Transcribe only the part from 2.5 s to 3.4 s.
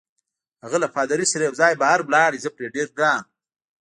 پرې ډېر ګران وم.